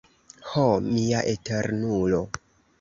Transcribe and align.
Ho 0.51 0.63
mia 0.87 1.21
Eternulo! 1.35 2.27